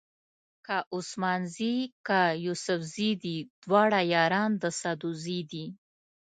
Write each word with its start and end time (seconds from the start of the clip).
که 0.65 0.75
عثمان 0.95 1.41
زي 1.55 1.73
که 2.05 2.21
یوسفزي 2.45 3.09
دي 3.23 3.35
دواړه 3.63 3.99
یاران 4.13 4.51
د 4.61 4.63
سدوزي 4.81 5.39
دي. 5.51 5.65